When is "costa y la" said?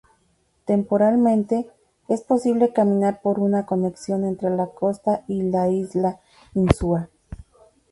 4.65-5.69